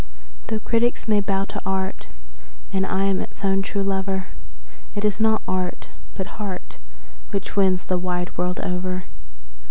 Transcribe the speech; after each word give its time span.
Though 0.47 0.57
critics 0.57 1.07
may 1.07 1.19
bow 1.21 1.45
to 1.45 1.61
art, 1.63 2.07
and 2.73 2.87
I 2.87 3.03
am 3.03 3.21
its 3.21 3.45
own 3.45 3.61
true 3.61 3.83
lover, 3.83 4.29
It 4.95 5.05
is 5.05 5.19
not 5.19 5.43
art, 5.47 5.89
but 6.15 6.41
heart, 6.41 6.79
which 7.29 7.55
wins 7.55 7.83
the 7.83 7.99
wide 7.99 8.35
world 8.35 8.59
over. 8.61 9.03